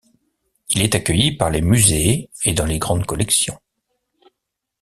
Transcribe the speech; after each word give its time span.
Il 0.69 0.81
est 0.81 0.95
accueilli 0.95 1.31
par 1.37 1.51
les 1.51 1.61
Musées 1.61 2.31
et 2.43 2.53
dans 2.55 2.65
les 2.65 2.79
grandes 2.79 3.05
collections. 3.05 3.59